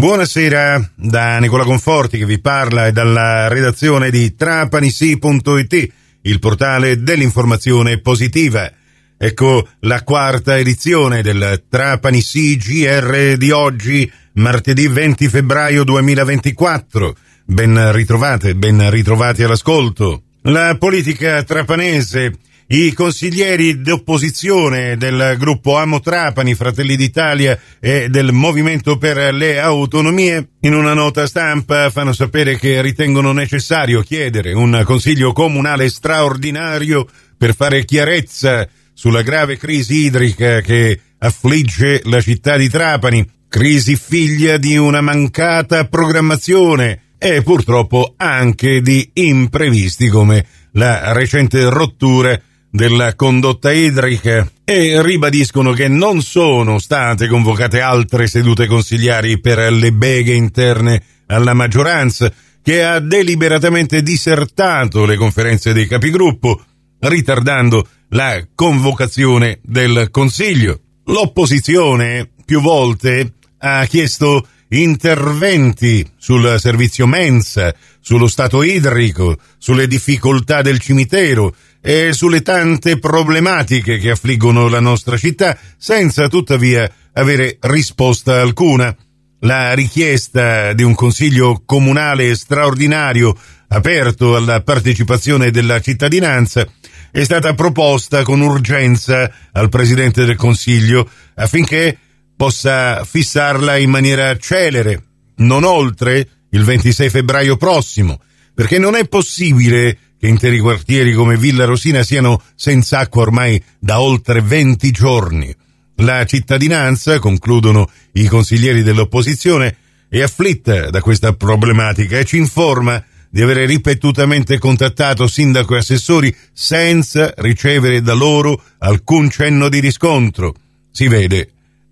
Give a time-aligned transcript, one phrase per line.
[0.00, 5.92] Buonasera da Nicola Conforti che vi parla e dalla redazione di trapanisi.it,
[6.22, 8.72] il portale dell'informazione positiva.
[9.18, 17.16] Ecco la quarta edizione del Trapani GR di oggi, martedì 20 febbraio 2024.
[17.44, 20.22] Ben ritrovate, ben ritrovati all'ascolto.
[20.44, 22.32] La politica trapanese
[22.68, 30.52] i consiglieri d'opposizione del gruppo Amo Trapani, Fratelli d'Italia e del Movimento per le Autonomie,
[30.60, 37.54] in una nota stampa fanno sapere che ritengono necessario chiedere un consiglio comunale straordinario per
[37.54, 44.78] fare chiarezza sulla grave crisi idrica che affligge la città di Trapani, crisi figlia di
[44.78, 54.50] una mancata programmazione e purtroppo anche di imprevisti come la recente rottura della condotta idrica
[54.64, 61.52] e ribadiscono che non sono state convocate altre sedute consigliari per le beghe interne alla
[61.52, 66.62] maggioranza, che ha deliberatamente disertato le conferenze dei capigruppo,
[67.00, 70.80] ritardando la convocazione del Consiglio.
[71.04, 80.78] L'opposizione più volte ha chiesto interventi sul servizio mensa, sullo stato idrico, sulle difficoltà del
[80.78, 88.94] cimitero e sulle tante problematiche che affliggono la nostra città, senza tuttavia avere risposta alcuna.
[89.40, 93.36] La richiesta di un consiglio comunale straordinario
[93.68, 96.66] aperto alla partecipazione della cittadinanza
[97.10, 101.96] è stata proposta con urgenza al Presidente del Consiglio affinché
[102.40, 105.02] possa fissarla in maniera celere,
[105.40, 108.18] non oltre il 26 febbraio prossimo,
[108.54, 114.00] perché non è possibile che interi quartieri come Villa Rosina siano senza acqua ormai da
[114.00, 115.54] oltre 20 giorni.
[115.96, 119.76] La cittadinanza, concludono i consiglieri dell'opposizione,
[120.08, 126.34] è afflitta da questa problematica e ci informa di avere ripetutamente contattato sindaco e assessori
[126.54, 130.54] senza ricevere da loro alcun cenno di riscontro.
[130.90, 131.50] Si vede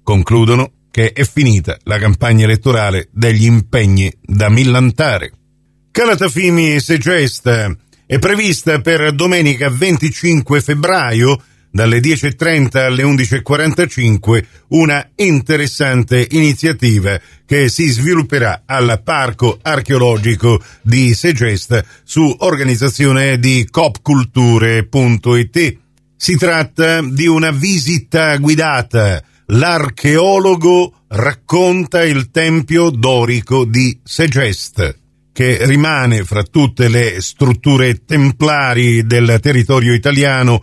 [0.08, 5.32] concludono che è finita la campagna elettorale degli impegni da millantare.
[5.90, 7.76] Calatafimi Segesta
[8.06, 11.38] è prevista per domenica 25 febbraio
[11.70, 21.84] dalle 10.30 alle 11.45 una interessante iniziativa che si svilupperà al Parco Archeologico di Segesta
[22.02, 25.76] su organizzazione di copculture.it.
[26.16, 34.98] Si tratta di una visita guidata l'archeologo racconta il tempio dorico di Segest,
[35.32, 40.62] che rimane fra tutte le strutture templari del territorio italiano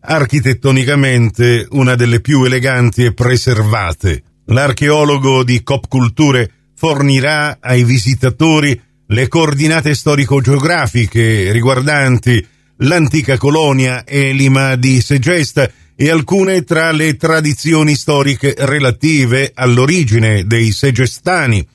[0.00, 4.22] architettonicamente una delle più eleganti e preservate.
[4.46, 12.44] L'archeologo di Copculture fornirà ai visitatori le coordinate storico-geografiche riguardanti
[12.78, 21.66] l'antica colonia elima di Segesta e alcune tra le tradizioni storiche relative all'origine dei segestani.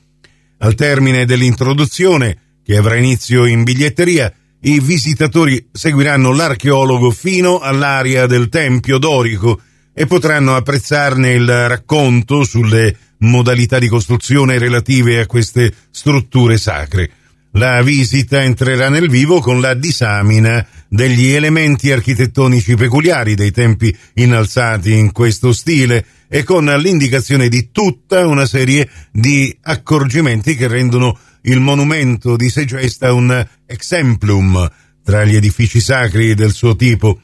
[0.58, 8.48] Al termine dell'introduzione, che avrà inizio in biglietteria, i visitatori seguiranno l'archeologo fino all'area del
[8.48, 9.60] Tempio dorico
[9.92, 17.10] e potranno apprezzarne il racconto sulle modalità di costruzione relative a queste strutture sacre.
[17.52, 24.92] La visita entrerà nel vivo con la disamina degli elementi architettonici peculiari dei tempi innalzati
[24.92, 31.60] in questo stile e con l'indicazione di tutta una serie di accorgimenti che rendono il
[31.60, 34.70] monumento di Segesta un exemplum
[35.02, 37.18] tra gli edifici sacri del suo tipo.